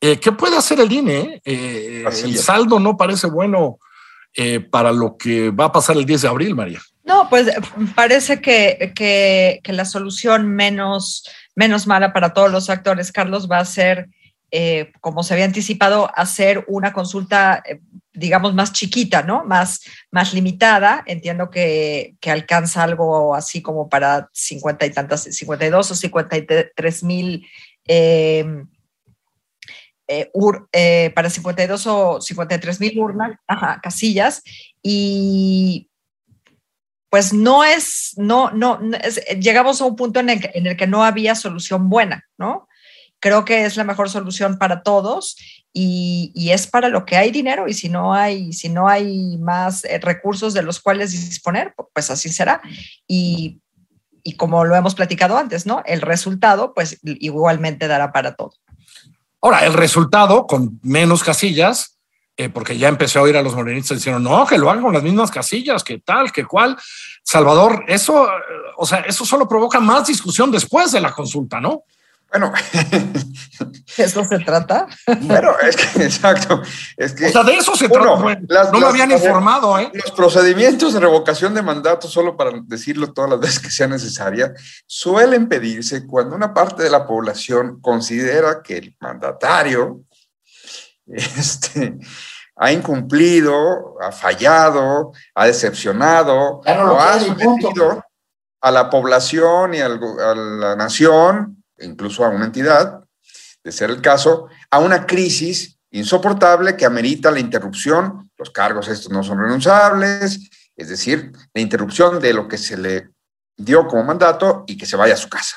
Eh, 0.00 0.18
¿Qué 0.18 0.32
puede 0.32 0.56
hacer 0.56 0.80
el 0.80 0.92
INE? 0.92 1.40
Eh, 1.44 2.04
el 2.24 2.38
saldo 2.38 2.78
no 2.78 2.96
parece 2.96 3.26
bueno 3.26 3.78
eh, 4.36 4.58
para 4.58 4.90
lo 4.90 5.16
que 5.16 5.50
va 5.50 5.66
a 5.66 5.72
pasar 5.72 5.96
el 5.96 6.04
10 6.04 6.22
de 6.22 6.28
abril, 6.28 6.56
María. 6.56 6.80
No, 7.04 7.28
pues 7.30 7.46
parece 7.94 8.40
que, 8.40 8.92
que, 8.94 9.72
la 9.72 9.84
solución 9.84 10.48
menos, 10.48 11.24
menos 11.54 11.86
mala 11.86 12.12
para 12.12 12.32
todos 12.32 12.50
los 12.50 12.68
actores, 12.68 13.12
Carlos, 13.12 13.48
va 13.48 13.58
a 13.58 13.64
ser, 13.64 14.08
eh, 14.50 14.90
como 15.00 15.22
se 15.22 15.34
había 15.34 15.44
anticipado, 15.44 16.10
hacer 16.16 16.64
una 16.66 16.92
consulta, 16.92 17.62
digamos, 18.14 18.54
más 18.54 18.72
chiquita, 18.72 19.22
¿no? 19.22 19.44
Más, 19.44 19.80
más 20.10 20.32
limitada. 20.32 21.02
Entiendo 21.06 21.50
que, 21.50 22.14
que, 22.20 22.30
alcanza 22.30 22.82
algo 22.82 23.34
así 23.34 23.60
como 23.60 23.88
para 23.88 24.30
50 24.32 24.86
y 24.86 24.90
tantas, 24.90 25.22
52 25.24 25.90
o 25.90 25.94
53 25.94 27.02
mil. 27.02 27.46
Eh, 27.86 28.66
eh, 30.06 31.12
para 31.14 31.30
52 31.30 31.86
o 31.86 32.20
53 32.20 32.80
mil 32.80 32.98
urnas, 32.98 33.38
casillas, 33.82 34.42
y 34.82 35.88
pues 37.08 37.32
no 37.32 37.64
es, 37.64 38.12
no, 38.16 38.50
no, 38.50 38.80
llegamos 39.40 39.80
a 39.80 39.86
un 39.86 39.96
punto 39.96 40.20
en 40.20 40.30
el, 40.30 40.50
en 40.52 40.66
el, 40.66 40.76
que 40.76 40.86
no 40.86 41.04
había 41.04 41.34
solución 41.34 41.88
buena, 41.88 42.26
¿no? 42.36 42.68
Creo 43.18 43.46
que 43.46 43.64
es 43.64 43.76
la 43.76 43.84
mejor 43.84 44.10
solución 44.10 44.58
para 44.58 44.82
todos 44.82 45.63
y, 45.76 46.50
es 46.50 46.68
para 46.68 46.88
lo 46.88 47.04
que 47.04 47.16
hay 47.16 47.32
dinero 47.32 47.66
y 47.66 47.74
si 47.74 47.88
no 47.88 48.14
hay, 48.14 48.52
si 48.52 48.68
no 48.68 48.88
hay 48.88 49.36
más 49.38 49.84
eh, 49.84 49.98
recursos 49.98 50.54
de 50.54 50.62
los 50.62 50.80
cuales 50.80 51.10
disponer, 51.10 51.74
pues 51.92 52.10
así 52.10 52.28
será. 52.28 52.62
Y, 53.08 53.60
y 54.22 54.36
como 54.36 54.64
lo 54.64 54.76
hemos 54.76 54.94
platicado 54.94 55.36
antes, 55.36 55.66
¿no? 55.66 55.82
El 55.84 56.00
resultado, 56.00 56.72
pues 56.74 57.00
igualmente 57.02 57.88
dará 57.88 58.12
para 58.12 58.36
todo. 58.36 58.52
Ahora, 59.42 59.66
el 59.66 59.74
resultado 59.74 60.46
con 60.46 60.78
menos 60.82 61.24
casillas, 61.24 61.98
eh, 62.36 62.48
porque 62.48 62.78
ya 62.78 62.88
empecé 62.88 63.18
a 63.18 63.22
oír 63.22 63.36
a 63.36 63.42
los 63.42 63.54
morenistas 63.54 63.98
diciendo, 63.98 64.20
no, 64.20 64.46
que 64.46 64.58
lo 64.58 64.70
hagan 64.70 64.84
con 64.84 64.94
las 64.94 65.02
mismas 65.02 65.30
casillas, 65.30 65.82
que 65.82 65.98
tal, 65.98 66.30
que 66.30 66.44
cual. 66.44 66.76
Salvador, 67.24 67.84
eso, 67.88 68.26
eh, 68.26 68.30
o 68.76 68.86
sea, 68.86 69.00
eso 69.00 69.26
solo 69.26 69.48
provoca 69.48 69.80
más 69.80 70.06
discusión 70.06 70.52
después 70.52 70.92
de 70.92 71.00
la 71.00 71.12
consulta, 71.12 71.60
¿no? 71.60 71.82
Bueno, 72.34 72.52
¿eso 73.96 74.24
se 74.24 74.38
trata? 74.40 74.88
Bueno, 75.20 75.52
es 75.62 75.76
que, 75.76 76.02
exacto. 76.02 76.60
Es 76.96 77.12
que, 77.12 77.26
o 77.26 77.30
sea, 77.30 77.44
de 77.44 77.56
eso 77.56 77.76
se 77.76 77.88
trata. 77.88 78.16
no 78.72 78.80
me 78.80 78.86
habían 78.86 79.12
informado, 79.12 79.78
¿eh? 79.78 79.88
Los 79.92 80.10
procedimientos 80.10 80.94
de 80.94 81.00
revocación 81.00 81.54
de 81.54 81.62
mandato, 81.62 82.08
solo 82.08 82.36
para 82.36 82.50
decirlo 82.64 83.12
todas 83.12 83.30
las 83.30 83.40
veces 83.40 83.60
que 83.60 83.70
sea 83.70 83.86
necesaria, 83.86 84.52
suelen 84.86 85.48
pedirse 85.48 86.06
cuando 86.08 86.34
una 86.34 86.52
parte 86.52 86.82
de 86.82 86.90
la 86.90 87.06
población 87.06 87.80
considera 87.80 88.62
que 88.62 88.78
el 88.78 88.96
mandatario 88.98 90.00
este, 91.06 91.96
ha 92.56 92.72
incumplido, 92.72 93.94
ha 94.02 94.10
fallado, 94.10 95.12
ha 95.36 95.46
decepcionado, 95.46 96.62
o 96.66 96.98
ha 96.98 97.20
sometido 97.20 98.02
a 98.60 98.70
la 98.72 98.90
población 98.90 99.74
y 99.74 99.80
a 99.80 99.88
la 99.88 100.74
nación 100.74 101.63
incluso 101.84 102.24
a 102.24 102.28
una 102.28 102.46
entidad, 102.46 103.04
de 103.62 103.72
ser 103.72 103.90
el 103.90 104.00
caso, 104.00 104.48
a 104.70 104.78
una 104.78 105.06
crisis 105.06 105.78
insoportable 105.90 106.76
que 106.76 106.84
amerita 106.84 107.30
la 107.30 107.40
interrupción, 107.40 108.30
los 108.36 108.50
cargos 108.50 108.88
estos 108.88 109.10
no 109.10 109.22
son 109.22 109.38
renunciables, 109.38 110.50
es 110.76 110.88
decir, 110.88 111.32
la 111.52 111.60
interrupción 111.60 112.20
de 112.20 112.34
lo 112.34 112.48
que 112.48 112.58
se 112.58 112.76
le 112.76 113.10
dio 113.56 113.86
como 113.86 114.02
mandato 114.02 114.64
y 114.66 114.76
que 114.76 114.86
se 114.86 114.96
vaya 114.96 115.14
a 115.14 115.18
su 115.18 115.28
casa. 115.28 115.56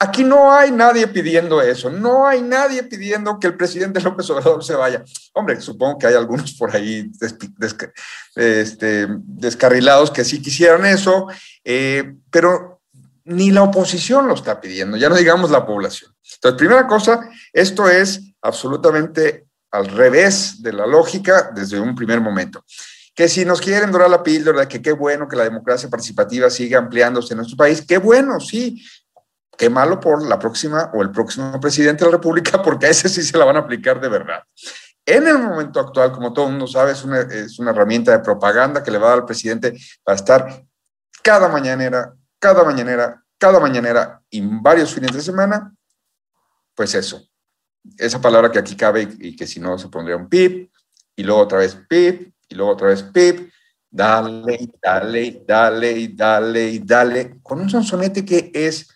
Aquí 0.00 0.22
no 0.22 0.52
hay 0.52 0.70
nadie 0.70 1.08
pidiendo 1.08 1.60
eso, 1.60 1.90
no 1.90 2.24
hay 2.24 2.40
nadie 2.40 2.84
pidiendo 2.84 3.40
que 3.40 3.48
el 3.48 3.56
presidente 3.56 4.00
López 4.04 4.30
Obrador 4.30 4.64
se 4.64 4.74
vaya. 4.74 5.04
Hombre, 5.32 5.60
supongo 5.60 5.98
que 5.98 6.06
hay 6.06 6.14
algunos 6.14 6.54
por 6.54 6.74
ahí 6.74 7.10
este, 8.40 9.08
descarrilados 9.24 10.10
que 10.10 10.24
sí 10.24 10.40
quisieran 10.40 10.86
eso, 10.86 11.26
eh, 11.64 12.14
pero 12.30 12.77
ni 13.28 13.50
la 13.50 13.62
oposición 13.62 14.26
lo 14.26 14.34
está 14.34 14.58
pidiendo, 14.58 14.96
ya 14.96 15.10
no 15.10 15.14
digamos 15.14 15.50
la 15.50 15.66
población. 15.66 16.10
Entonces, 16.34 16.58
primera 16.58 16.86
cosa, 16.86 17.28
esto 17.52 17.88
es 17.88 18.22
absolutamente 18.40 19.46
al 19.70 19.86
revés 19.86 20.62
de 20.62 20.72
la 20.72 20.86
lógica 20.86 21.50
desde 21.54 21.78
un 21.78 21.94
primer 21.94 22.22
momento. 22.22 22.64
Que 23.14 23.28
si 23.28 23.44
nos 23.44 23.60
quieren 23.60 23.92
dorar 23.92 24.08
la 24.08 24.22
píldora 24.22 24.66
que 24.66 24.80
qué 24.80 24.92
bueno 24.92 25.28
que 25.28 25.36
la 25.36 25.44
democracia 25.44 25.90
participativa 25.90 26.48
siga 26.48 26.78
ampliándose 26.78 27.34
en 27.34 27.38
nuestro 27.38 27.58
país, 27.58 27.84
qué 27.86 27.98
bueno, 27.98 28.40
sí. 28.40 28.82
Qué 29.58 29.68
malo 29.68 30.00
por 30.00 30.22
la 30.22 30.38
próxima 30.38 30.90
o 30.94 31.02
el 31.02 31.10
próximo 31.10 31.60
presidente 31.60 32.04
de 32.04 32.10
la 32.10 32.16
República, 32.16 32.62
porque 32.64 32.86
a 32.86 32.90
ese 32.90 33.10
sí 33.10 33.22
se 33.22 33.36
la 33.36 33.44
van 33.44 33.56
a 33.56 33.60
aplicar 33.60 34.00
de 34.00 34.08
verdad. 34.08 34.42
En 35.04 35.26
el 35.26 35.38
momento 35.38 35.80
actual, 35.80 36.12
como 36.12 36.32
todo 36.32 36.46
el 36.46 36.52
mundo 36.52 36.66
sabe, 36.66 36.92
es 36.92 37.04
una, 37.04 37.20
es 37.20 37.58
una 37.58 37.72
herramienta 37.72 38.12
de 38.12 38.20
propaganda 38.20 38.82
que 38.82 38.90
le 38.90 38.98
va 38.98 39.08
a 39.08 39.10
dar 39.10 39.18
al 39.18 39.26
presidente 39.26 39.76
para 40.02 40.16
estar 40.16 40.64
cada 41.22 41.48
mañanera 41.48 42.14
cada 42.38 42.64
mañanera, 42.64 43.22
cada 43.38 43.60
mañanera 43.60 44.22
y 44.30 44.40
varios 44.40 44.92
fines 44.94 45.12
de 45.12 45.20
semana, 45.20 45.74
pues 46.74 46.94
eso. 46.94 47.28
Esa 47.96 48.20
palabra 48.20 48.50
que 48.50 48.58
aquí 48.58 48.76
cabe 48.76 49.08
y 49.18 49.34
que 49.34 49.46
si 49.46 49.60
no 49.60 49.78
se 49.78 49.88
pondría 49.88 50.16
un 50.16 50.28
pip, 50.28 50.70
y 51.16 51.22
luego 51.22 51.40
otra 51.40 51.58
vez 51.58 51.76
pip, 51.88 52.32
y 52.48 52.54
luego 52.54 52.72
otra 52.72 52.88
vez 52.88 53.02
pip, 53.02 53.50
dale, 53.90 54.70
dale, 54.80 55.42
dale, 55.46 56.08
dale, 56.14 56.80
dale, 56.84 57.40
con 57.42 57.60
un 57.60 57.70
sonsonete 57.70 58.24
que 58.24 58.50
es 58.54 58.88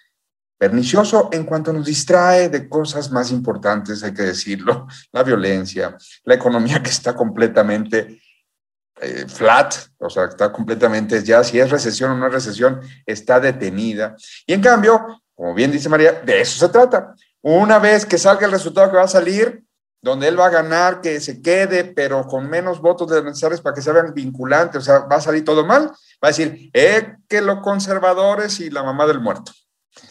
pernicioso 0.63 1.29
en 1.33 1.43
cuanto 1.43 1.73
nos 1.73 1.87
distrae 1.87 2.49
de 2.49 2.69
cosas 2.69 3.11
más 3.11 3.33
importantes, 3.33 4.05
hay 4.05 4.15
que 4.15 4.23
decirlo, 4.23 4.87
la 5.13 5.25
violencia, 5.25 5.97
la 6.23 6.35
economía 6.35 6.81
que 6.81 6.91
está 6.91 7.17
completamente 7.17 8.22
eh, 9.03 9.27
flat, 9.29 9.75
o 9.99 10.09
sea, 10.09 10.25
está 10.27 10.53
completamente 10.53 11.23
ya, 11.23 11.43
si 11.43 11.59
es 11.59 11.71
recesión 11.71 12.13
o 12.13 12.17
no 12.17 12.27
es 12.29 12.33
recesión, 12.33 12.81
está 13.05 13.41
detenida. 13.41 14.17
Y 14.47 14.53
en 14.53 14.63
cambio, 14.63 15.23
como 15.35 15.55
bien 15.55 15.73
dice 15.73 15.89
María, 15.89 16.13
de 16.25 16.41
eso 16.41 16.67
se 16.67 16.73
trata. 16.73 17.15
Una 17.41 17.79
vez 17.79 18.07
que 18.07 18.17
salga 18.19 18.47
el 18.47 18.53
resultado 18.53 18.91
que 18.91 18.97
va 18.97 19.03
a 19.03 19.09
salir, 19.09 19.65
donde 20.01 20.29
él 20.29 20.39
va 20.39 20.47
a 20.47 20.51
ganar, 20.51 21.01
que 21.01 21.21
se 21.21 21.43
quede, 21.43 21.85
pero 21.85 22.27
con 22.27 22.49
menos 22.49 22.81
votos 22.81 23.09
de 23.11 23.23
necesarios 23.23 23.61
para 23.61 23.75
que 23.75 23.83
se 23.83 23.93
vean 23.93 24.15
vinculantes, 24.15 24.77
o 24.77 24.85
sea, 24.85 24.99
va 25.01 25.17
a 25.17 25.21
salir 25.21 25.45
todo 25.45 25.65
mal, 25.65 25.87
va 25.87 25.95
a 26.23 26.29
decir, 26.29 26.71
eh, 26.73 27.17
que 27.29 27.41
los 27.41 27.61
conservadores 27.61 28.61
y 28.61 28.71
la 28.71 28.83
mamá 28.83 29.07
del 29.07 29.21
muerto. 29.21 29.53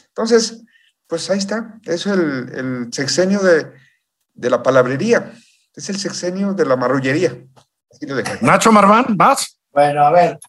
Entonces, 0.08 0.64
pues 1.08 1.30
ahí 1.30 1.38
está, 1.38 1.80
eso 1.86 2.14
es 2.14 2.20
el, 2.20 2.50
el 2.54 2.94
sexenio 2.94 3.40
de, 3.40 3.72
de 4.34 4.50
la 4.50 4.64
palabrería, 4.64 5.34
es 5.76 5.90
el 5.90 5.98
sexenio 5.98 6.54
de 6.54 6.66
la 6.66 6.76
marrullería. 6.76 7.38
Nacho 8.42 8.72
Marván, 8.72 9.06
vas. 9.18 9.60
Bueno, 9.72 10.04
a 10.04 10.12
ver, 10.12 10.40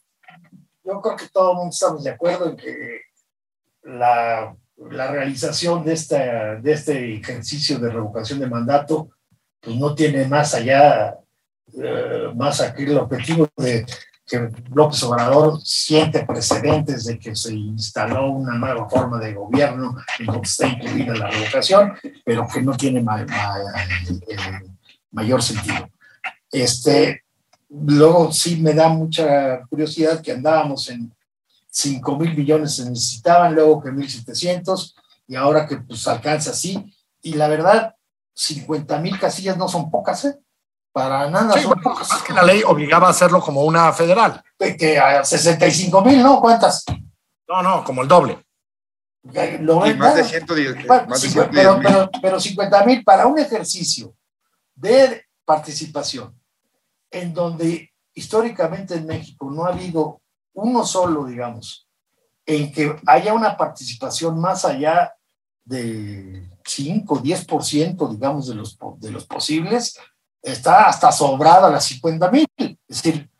yo 0.85 1.01
creo 1.01 1.17
que 1.17 1.29
todo 1.29 1.53
el 1.53 1.57
mundo 1.59 1.71
estamos 1.71 2.05
de 2.05 2.11
acuerdo 2.11 2.51
en 2.51 2.57
que 2.57 3.01
la, 3.85 4.55
la 4.77 5.11
realización 5.11 5.85
de, 5.85 5.93
esta, 5.93 6.57
de 6.57 6.73
este 6.73 7.15
ejercicio 7.17 7.79
de 7.79 7.91
revocación 7.91 8.39
de 8.41 8.49
mandato 8.49 9.11
pues 9.61 9.77
no 9.77 9.95
tiene 9.95 10.27
más 10.27 10.55
allá, 10.55 11.17
eh, 11.81 12.33
más 12.35 12.61
aquí 12.61 12.83
el 12.83 12.99
objetivo 12.99 13.49
de 13.57 13.87
que 14.27 14.49
López 14.75 15.03
Obrador 15.05 15.61
siente 15.63 16.25
precedentes 16.25 17.05
de 17.05 17.19
que 17.19 17.37
se 17.37 17.55
instaló 17.55 18.31
una 18.31 18.55
nueva 18.55 18.89
forma 18.89 19.19
de 19.19 19.35
gobierno 19.35 19.97
en 20.19 20.27
donde 20.27 20.43
está 20.43 20.67
incluida 20.67 21.15
la 21.15 21.29
revocación, 21.29 21.95
pero 22.25 22.47
que 22.53 22.63
no 22.63 22.77
tiene 22.77 23.01
eh, 23.01 24.37
mayor 25.11 25.43
sentido. 25.43 25.89
Este, 26.51 27.22
luego 27.81 28.33
sí 28.33 28.57
me 28.57 28.75
da 28.75 28.89
mucha 28.89 29.63
curiosidad 29.69 30.21
que 30.21 30.33
andábamos 30.33 30.89
en 30.91 31.15
5 31.71 32.19
mil 32.19 32.37
millones 32.37 32.77
se 32.77 32.89
necesitaban, 32.89 33.55
luego 33.55 33.83
que 33.83 33.89
1.700 33.91 34.95
y 35.27 35.37
ahora 35.37 35.67
que 35.67 35.79
pues 35.79 36.07
alcanza 36.07 36.51
así. 36.51 36.95
Y 37.23 37.35
la 37.35 37.49
verdad, 37.49 37.95
50 38.35 38.99
mil 38.99 39.19
casillas 39.19 39.57
no 39.57 39.69
son 39.69 39.91
pocas, 39.91 40.25
¿eh? 40.27 40.39
Para 40.93 41.31
nada 41.31 41.59
son 41.59 41.81
pocas. 41.81 42.13
Es 42.13 42.23
que 42.23 42.35
la 42.35 42.43
ley 42.43 42.63
obligaba 42.67 43.07
a 43.07 43.11
hacerlo 43.11 43.41
como 43.41 43.65
una 43.65 43.91
federal. 43.95 44.43
Que 44.59 44.99
a 44.99 45.25
65 45.25 46.03
mil, 46.03 46.23
¿no? 46.23 46.41
¿Cuántas? 46.41 46.85
No, 47.49 47.63
no, 47.63 47.83
como 47.85 48.03
el 48.03 48.09
doble. 48.09 48.45
más 49.97 50.17
de 50.17 50.25
110. 50.25 50.87
pero, 51.51 51.81
pero, 51.81 52.11
pero 52.21 52.41
50 52.41 52.85
mil 52.85 53.03
para 53.03 53.27
un 53.27 53.39
ejercicio 53.39 54.15
de 54.75 55.25
participación 55.47 56.42
en 57.13 57.35
donde 57.35 57.93
históricamente 58.15 58.95
en 58.95 59.07
México 59.07 59.51
no 59.51 59.65
ha 59.65 59.69
habido 59.69 60.21
uno 60.55 60.85
solo, 60.85 61.25
digamos, 61.25 61.89
en 62.45 62.73
que 62.73 62.97
haya 63.07 63.33
una 63.35 63.57
participación 63.57 64.41
más 64.41 64.65
allá 64.65 65.15
de 65.65 66.51
5, 66.65 67.23
10%, 67.23 68.11
digamos, 68.11 68.49
de 68.49 68.55
los, 68.55 68.79
de 68.99 69.11
los 69.11 69.25
posibles, 69.27 69.99
está 70.43 70.89
hasta 70.89 71.13
sobrada 71.13 71.71
las 71.71 71.85
50 71.85 72.31
mil. 72.31 72.47
Es 72.59 73.03
decir, 73.03 73.31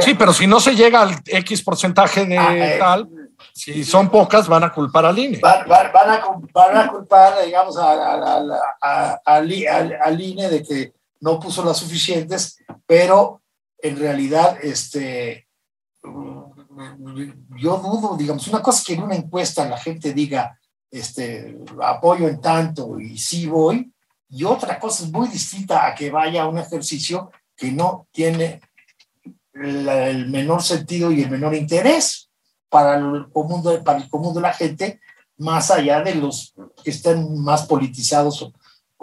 sí, 0.00 0.14
pero 0.14 0.32
si 0.32 0.46
no 0.46 0.60
se 0.60 0.74
llega 0.74 1.02
al 1.02 1.16
X 1.24 1.62
porcentaje 1.62 2.26
de 2.26 2.38
ah, 2.38 2.56
eh, 2.56 2.76
tal, 2.78 3.08
si 3.52 3.84
son 3.84 4.10
pocas, 4.10 4.48
van 4.48 4.64
a 4.64 4.72
culpar 4.72 5.06
al 5.06 5.18
INE. 5.18 5.38
Van, 5.40 5.62
a, 5.62 6.86
culpar, 6.86 7.44
digamos, 7.44 7.76
al 9.24 10.20
INE 10.20 10.48
de 10.48 10.62
que 10.62 10.92
no 11.24 11.40
puso 11.40 11.64
las 11.64 11.78
suficientes, 11.78 12.58
pero 12.86 13.40
en 13.78 13.96
realidad, 13.96 14.58
este, 14.62 15.48
yo 16.02 17.76
dudo, 17.78 18.14
digamos, 18.14 18.46
una 18.46 18.60
cosa 18.60 18.80
es 18.80 18.84
que 18.84 18.92
en 18.92 19.04
una 19.04 19.16
encuesta 19.16 19.66
la 19.66 19.78
gente 19.78 20.12
diga, 20.12 20.58
este, 20.90 21.58
apoyo 21.82 22.28
en 22.28 22.42
tanto 22.42 23.00
y 23.00 23.16
sí 23.16 23.46
voy, 23.46 23.90
y 24.28 24.44
otra 24.44 24.78
cosa 24.78 25.04
es 25.04 25.10
muy 25.10 25.28
distinta 25.28 25.86
a 25.86 25.94
que 25.94 26.10
vaya 26.10 26.42
a 26.42 26.48
un 26.48 26.58
ejercicio 26.58 27.30
que 27.56 27.72
no 27.72 28.06
tiene 28.12 28.60
el 29.54 30.28
menor 30.28 30.62
sentido 30.62 31.10
y 31.10 31.22
el 31.22 31.30
menor 31.30 31.54
interés 31.54 32.28
para 32.68 32.96
el 32.98 33.30
común 33.30 33.62
de, 33.62 33.78
para 33.78 33.98
el 33.98 34.10
común 34.10 34.34
de 34.34 34.42
la 34.42 34.52
gente, 34.52 35.00
más 35.38 35.70
allá 35.70 36.02
de 36.02 36.16
los 36.16 36.52
que 36.82 36.90
estén 36.90 37.42
más 37.42 37.64
politizados 37.64 38.52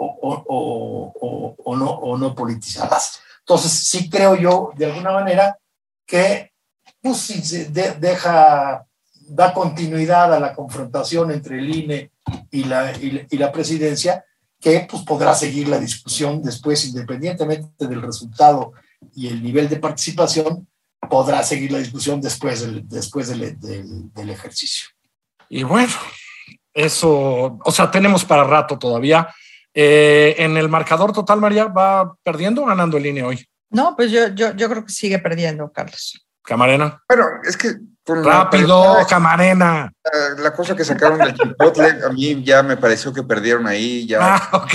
o, 0.04 1.56
o, 1.64 1.76
no, 1.76 1.90
o 1.90 2.18
no 2.18 2.34
politizadas. 2.34 3.20
Entonces, 3.40 3.72
sí 3.72 4.08
creo 4.08 4.36
yo, 4.36 4.70
de 4.76 4.86
alguna 4.86 5.12
manera, 5.12 5.58
que 6.06 6.52
pues, 7.00 7.70
deja, 8.00 8.86
da 9.28 9.52
continuidad 9.52 10.32
a 10.32 10.40
la 10.40 10.54
confrontación 10.54 11.32
entre 11.32 11.58
el 11.58 11.74
INE 11.74 12.10
y 12.50 12.64
la, 12.64 12.92
y, 12.96 13.36
la 13.36 13.50
presidencia, 13.50 14.24
que 14.60 14.86
pues, 14.88 15.02
podrá 15.02 15.34
seguir 15.34 15.68
la 15.68 15.78
discusión 15.78 16.42
después, 16.42 16.84
independientemente 16.84 17.88
del 17.88 18.02
resultado 18.02 18.72
y 19.14 19.26
el 19.28 19.42
nivel 19.42 19.68
de 19.68 19.76
participación, 19.76 20.68
podrá 21.10 21.42
seguir 21.42 21.72
la 21.72 21.78
discusión 21.78 22.20
después 22.20 22.60
del, 22.60 22.88
después 22.88 23.28
del, 23.28 23.58
del, 23.58 24.30
ejercicio. 24.30 24.86
Y 25.48 25.64
bueno, 25.64 25.92
eso, 26.72 27.58
o 27.64 27.72
sea, 27.72 27.90
tenemos 27.90 28.24
para 28.24 28.44
rato 28.44 28.78
todavía. 28.78 29.28
Eh, 29.74 30.34
en 30.38 30.56
el 30.56 30.68
marcador 30.68 31.12
total, 31.12 31.40
María, 31.40 31.66
¿va 31.66 32.14
perdiendo 32.22 32.62
o 32.62 32.66
ganando 32.66 32.96
el 32.96 33.06
INE 33.06 33.22
hoy? 33.22 33.46
No, 33.70 33.96
pues 33.96 34.10
yo, 34.10 34.28
yo, 34.28 34.52
yo 34.52 34.68
creo 34.68 34.84
que 34.84 34.92
sigue 34.92 35.18
perdiendo, 35.18 35.70
Carlos. 35.72 36.22
Camarena. 36.42 37.02
Bueno, 37.08 37.26
es 37.44 37.56
que. 37.56 37.76
Rápido, 38.04 38.96
Camarena. 39.08 39.92
La, 40.38 40.52
cosa 40.52 40.74
que 40.74 40.84
sacaron 40.84 41.18
del 41.18 41.34
chipotle, 41.34 42.00
a 42.04 42.08
mí 42.08 42.42
ya 42.42 42.60
me 42.64 42.76
pareció 42.76 43.12
que 43.12 43.22
perdieron 43.22 43.68
ahí. 43.68 44.08
Ya, 44.08 44.18
ah, 44.20 44.48
ok. 44.54 44.74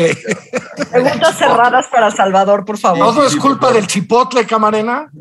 Preguntas 0.89 1.35
cerradas 1.37 1.87
para 1.87 2.09
Salvador, 2.09 2.63
por 2.63 2.77
favor. 2.77 2.99
¿Todo 2.99 3.27
es 3.27 3.35
culpa 3.35 3.73
del 3.73 3.85
chipotle, 3.85 4.47
Camarena? 4.47 5.11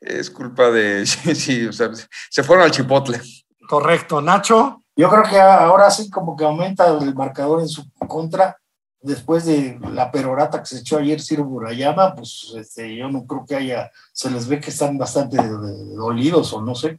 Es 0.00 0.30
culpa 0.30 0.70
de. 0.70 1.04
Sí, 1.34 1.66
o 1.66 1.72
sea, 1.72 1.90
se 2.30 2.44
fueron 2.44 2.64
al 2.64 2.70
chipotle. 2.70 3.20
Correcto. 3.68 4.22
Nacho. 4.22 4.84
Yo 4.94 5.10
creo 5.10 5.24
que 5.24 5.38
ahora 5.38 5.90
sí, 5.90 6.08
como 6.08 6.36
que 6.36 6.44
aumenta 6.44 6.86
el 6.86 7.12
marcador 7.12 7.60
en 7.60 7.68
su 7.68 7.90
contra 8.06 8.56
después 9.00 9.44
de 9.44 9.78
la 9.92 10.10
perorata 10.10 10.60
que 10.60 10.66
se 10.66 10.78
echó 10.78 10.98
ayer 10.98 11.20
Ciro 11.20 11.44
Burayama, 11.44 12.14
pues 12.14 12.52
este, 12.56 12.96
yo 12.96 13.08
no 13.08 13.26
creo 13.26 13.44
que 13.46 13.56
haya, 13.56 13.90
se 14.12 14.30
les 14.30 14.48
ve 14.48 14.60
que 14.60 14.70
están 14.70 14.98
bastante 14.98 15.36
dolidos 15.36 16.52
o 16.52 16.62
no 16.62 16.74
sé. 16.74 16.96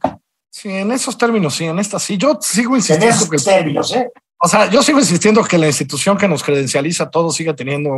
Sí, 0.50 0.70
en 0.70 0.90
esos 0.92 1.16
términos, 1.16 1.54
sí, 1.54 1.64
en 1.64 1.78
esta 1.78 1.98
sí. 1.98 2.16
Yo 2.16 2.38
sigo 2.40 2.74
insistiendo. 2.74 3.06
En 3.06 3.12
esos 3.12 3.44
términos, 3.44 3.94
¿eh? 3.94 4.10
O 4.40 4.48
sea, 4.48 4.70
yo 4.70 4.82
sigo 4.82 4.98
insistiendo 4.98 5.42
que 5.44 5.58
la 5.58 5.66
institución 5.66 6.16
que 6.16 6.28
nos 6.28 6.42
credencializa 6.42 7.10
todo 7.10 7.30
siga 7.30 7.54
teniendo 7.54 7.90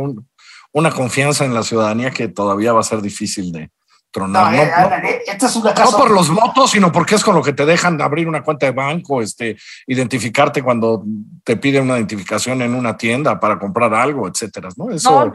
una 0.71 0.91
confianza 0.91 1.45
en 1.45 1.53
la 1.53 1.63
ciudadanía 1.63 2.11
que 2.11 2.27
todavía 2.27 2.73
va 2.73 2.79
a 2.79 2.83
ser 2.83 3.01
difícil 3.01 3.51
de, 3.51 3.69
tronar. 4.11 4.53
No, 4.53 4.97
eh, 4.97 5.25
no, 5.39 5.97
por 5.97 6.11
los 6.11 6.29
votos, 6.29 6.71
sino 6.71 6.91
porque 6.91 7.15
es 7.15 7.23
con 7.23 7.35
lo 7.35 7.41
que 7.41 7.53
te 7.53 7.65
dejan 7.65 7.99
abrir 8.01 8.27
una 8.27 8.43
cuenta 8.43 8.65
de 8.65 8.73
banco, 8.73 9.21
este, 9.21 9.57
identificarte 9.87 10.61
cuando 10.61 11.03
te 11.43 11.57
piden 11.57 11.83
una 11.83 11.97
identificación 11.97 12.61
en 12.61 12.75
una 12.75 12.97
tienda 12.97 13.39
para 13.39 13.57
comprar 13.57 13.93
algo, 13.93 14.27
etcétera, 14.27 14.69
¿no? 14.75 14.91
Eso, 14.91 15.31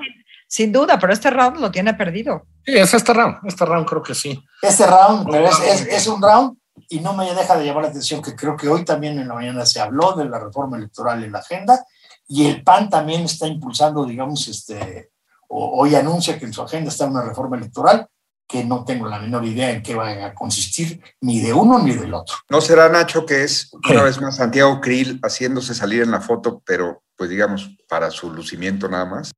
sin 0.49 0.71
duda, 0.71 0.99
pero 0.99 1.12
este 1.12 1.30
round 1.30 1.59
lo 1.59 1.71
tiene 1.71 1.95
perdido. 1.95 2.47
Sí, 2.64 2.76
es 2.76 2.95
este 2.95 3.12
round, 3.12 3.38
este 3.45 3.64
round 3.64 3.87
creo 3.87 4.02
que 4.02 4.14
sí. 4.14 4.40
Este 4.62 4.87
round, 4.87 5.28
pero 5.30 5.49
es, 5.49 5.87
es, 5.88 6.06
un 6.06 6.23
round 6.23 6.56
y 6.88 7.00
no 7.00 7.14
me 7.14 7.33
deja 7.35 7.56
de 7.56 7.64
llamar 7.64 7.85
la 7.85 7.88
atención 7.88 8.23
que 8.23 8.37
creo 8.37 8.56
que 8.56 8.68
hoy 8.68 8.85
también 8.85 9.18
en 9.18 9.26
la 9.26 9.35
mañana 9.35 9.66
se 9.66 9.80
habló 9.80 10.12
de 10.12 10.26
la 10.26 10.38
reforma 10.38 10.76
electoral 10.76 11.25
en 11.25 11.33
la 11.33 11.40
agenda 11.40 11.85
y 12.29 12.46
el 12.46 12.62
PAN 12.62 12.88
también 12.88 13.22
está 13.22 13.46
impulsando, 13.46 14.05
digamos, 14.05 14.46
este, 14.46 15.11
hoy 15.48 15.94
anuncia 15.94 16.38
que 16.38 16.44
en 16.44 16.53
su 16.53 16.62
agenda 16.62 16.90
está 16.90 17.07
una 17.07 17.22
reforma 17.22 17.57
electoral 17.57 18.09
que 18.48 18.64
no 18.64 18.85
tengo 18.85 19.09
la 19.09 19.18
menor 19.18 19.44
idea 19.44 19.70
en 19.70 19.82
qué 19.82 19.94
va 19.94 20.26
a 20.26 20.35
consistir 20.35 21.02
ni 21.20 21.40
de 21.40 21.52
uno 21.52 21.78
ni 21.78 21.92
del 21.92 22.14
otro. 22.14 22.37
¿No 22.48 22.61
será 22.61 22.88
Nacho 22.88 23.26
que 23.26 23.42
es 23.42 23.70
una 23.88 24.02
vez 24.02 24.20
más 24.20 24.37
Santiago 24.37 24.80
Krill 24.80 25.18
haciéndose 25.22 25.74
salir 25.74 26.02
en 26.02 26.11
la 26.11 26.20
foto, 26.20 26.62
pero 26.64 27.02
pues 27.16 27.30
digamos 27.30 27.70
para 27.88 28.11
su 28.11 28.32
lucimiento 28.32 28.88
nada 28.88 29.04
más? 29.04 29.32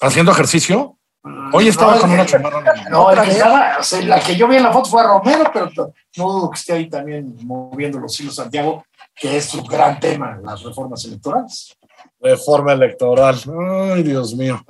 ¿Haciendo 0.00 0.32
ejercicio? 0.32 0.98
Hoy 1.52 1.68
estaba 1.68 2.00
con 2.00 2.10
una 2.10 2.26
chamarra. 2.26 2.88
No, 2.90 3.12
la 3.12 4.20
que 4.20 4.36
yo 4.36 4.48
vi 4.48 4.56
en 4.56 4.64
la 4.64 4.72
foto 4.72 4.90
fue 4.90 5.02
a 5.02 5.06
Romero, 5.06 5.50
pero 5.52 5.70
no 6.16 6.32
dudo 6.32 6.50
que 6.50 6.58
esté 6.58 6.72
ahí 6.72 6.88
también 6.88 7.36
moviendo 7.44 8.00
los 8.00 8.18
hilos 8.18 8.34
Santiago, 8.34 8.84
que 9.14 9.36
es 9.36 9.44
su 9.44 9.62
gran 9.62 10.00
tema, 10.00 10.38
las 10.42 10.62
reformas 10.62 11.04
electorales. 11.04 11.76
Reforma 12.22 12.72
electoral. 12.72 13.36
Ay, 13.92 14.02
Dios 14.04 14.34
mío. 14.34 14.64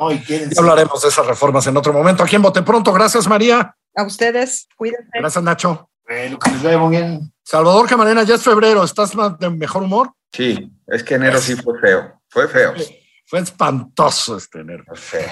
hablaremos 0.57 1.03
de 1.03 1.09
esas 1.09 1.27
reformas 1.27 1.67
en 1.67 1.77
otro 1.77 1.93
momento. 1.93 2.23
Aquí 2.23 2.37
en 2.37 2.43
Bote 2.43 2.63
Pronto. 2.63 2.93
Gracias, 2.93 3.29
María. 3.29 3.77
A 3.95 4.05
ustedes. 4.05 4.69
Cuídense. 4.77 5.11
Gracias, 5.13 5.45
Nacho. 5.45 5.89
Bueno, 6.07 6.39
que 6.39 6.51
les 6.51 6.63
vaya 6.63 6.79
muy 6.79 6.97
bien. 6.97 7.33
Salvador 7.45 7.89
Camarena, 7.89 8.23
ya 8.23 8.37
es 8.37 8.43
febrero. 8.43 8.83
¿Estás 8.85 9.13
de 9.39 9.51
mejor 9.51 9.83
humor? 9.83 10.13
Sí, 10.33 10.73
es 10.87 11.05
que 11.05 11.15
enero 11.15 11.39
sí 11.39 11.57
fue 11.57 11.79
feo. 11.79 12.21
Fue 12.29 12.49
feo. 12.49 12.75
Fue 13.33 13.41
espantoso 13.41 14.37
este 14.37 14.61
enero. 14.61 14.85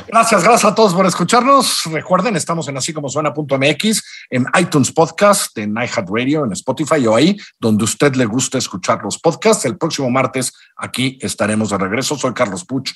Gracias, 0.08 0.42
gracias 0.42 0.64
a 0.64 0.74
todos 0.74 0.94
por 0.94 1.04
escucharnos. 1.04 1.82
Recuerden, 1.84 2.34
estamos 2.34 2.66
en 2.66 2.78
así 2.78 2.94
como 2.94 3.10
suena.mx, 3.10 4.02
en 4.30 4.46
iTunes 4.58 4.90
Podcast, 4.90 5.58
en 5.58 5.72
iHeartRadio, 5.72 6.46
en 6.46 6.52
Spotify 6.52 7.06
o 7.06 7.14
ahí 7.14 7.36
donde 7.58 7.84
usted 7.84 8.16
le 8.16 8.24
guste 8.24 8.56
escuchar 8.56 9.02
los 9.04 9.18
podcasts. 9.18 9.66
El 9.66 9.76
próximo 9.76 10.08
martes 10.08 10.50
aquí 10.78 11.18
estaremos 11.20 11.68
de 11.68 11.76
regreso. 11.76 12.16
Soy 12.16 12.32
Carlos 12.32 12.64
Puch. 12.64 12.90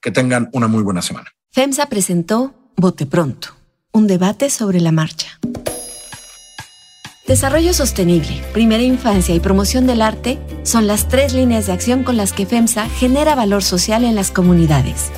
Que 0.00 0.12
tengan 0.12 0.48
una 0.52 0.68
muy 0.68 0.84
buena 0.84 1.02
semana. 1.02 1.28
FEMSA 1.50 1.86
presentó 1.86 2.54
Bote 2.76 3.04
Pronto, 3.06 3.48
un 3.90 4.06
debate 4.06 4.48
sobre 4.50 4.80
la 4.80 4.92
marcha. 4.92 5.40
Desarrollo 7.26 7.74
sostenible, 7.74 8.40
primera 8.52 8.84
infancia 8.84 9.34
y 9.34 9.40
promoción 9.40 9.88
del 9.88 10.00
arte 10.00 10.38
son 10.62 10.86
las 10.86 11.08
tres 11.08 11.34
líneas 11.34 11.66
de 11.66 11.72
acción 11.72 12.04
con 12.04 12.16
las 12.16 12.32
que 12.32 12.46
FEMSA 12.46 12.88
genera 12.88 13.34
valor 13.34 13.64
social 13.64 14.04
en 14.04 14.14
las 14.14 14.30
comunidades. 14.30 15.10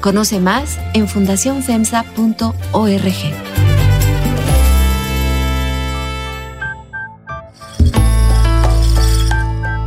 Conoce 0.00 0.40
más 0.40 0.78
en 0.94 1.08
fundacionfemsa.org. 1.08 3.12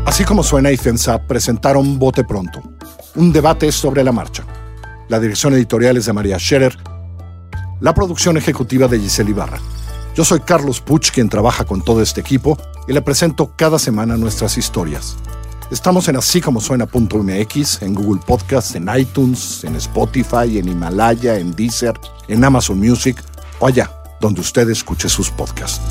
Así 0.05 0.23
como 0.23 0.43
suena 0.43 0.71
y 0.71 0.77
FEMSA 0.77 1.25
presentaron 1.25 1.97
Bote 1.97 2.23
Pronto, 2.23 2.61
un 3.15 3.33
debate 3.33 3.71
sobre 3.71 4.03
la 4.03 4.11
marcha. 4.11 4.45
La 5.09 5.19
dirección 5.19 5.55
editorial 5.55 5.97
es 5.97 6.05
de 6.05 6.13
María 6.13 6.37
Scherer, 6.37 6.77
la 7.81 7.95
producción 7.95 8.37
ejecutiva 8.37 8.87
de 8.87 8.99
Giselle 8.99 9.31
Ibarra. 9.31 9.59
Yo 10.15 10.23
soy 10.23 10.39
Carlos 10.39 10.79
Puch, 10.79 11.11
quien 11.11 11.27
trabaja 11.27 11.65
con 11.65 11.81
todo 11.81 12.01
este 12.01 12.21
equipo, 12.21 12.57
y 12.87 12.93
le 12.93 13.01
presento 13.01 13.51
cada 13.55 13.77
semana 13.77 14.15
nuestras 14.15 14.57
historias. 14.57 15.17
Estamos 15.71 16.07
en 16.07 16.15
así 16.15 16.39
como 16.39 16.61
suena.mx, 16.61 17.81
en 17.81 17.93
Google 17.93 18.21
Podcasts, 18.25 18.75
en 18.75 18.87
iTunes, 18.95 19.63
en 19.65 19.75
Spotify, 19.75 20.57
en 20.57 20.69
Himalaya, 20.69 21.37
en 21.37 21.53
Deezer, 21.53 21.99
en 22.29 22.43
Amazon 22.45 22.79
Music 22.79 23.21
o 23.59 23.67
allá 23.67 23.91
donde 24.21 24.41
usted 24.41 24.69
escuche 24.69 25.09
sus 25.09 25.29
podcasts. 25.29 25.81